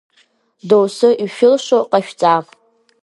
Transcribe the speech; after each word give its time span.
Доусы 0.67 1.09
ишәылшо 1.23 1.79
ҟашәҵа! 1.91 2.35